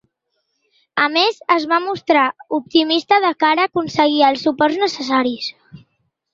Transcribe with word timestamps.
A 1.03 1.03
més, 1.17 1.37
es 1.55 1.67
va 1.73 1.79
mostrar 1.83 2.25
optimista 2.59 3.21
de 3.29 3.33
cara 3.45 3.69
a 3.69 3.73
aconseguir 3.73 4.27
els 4.33 4.49
suports 4.49 4.83
necessaris. 4.89 5.55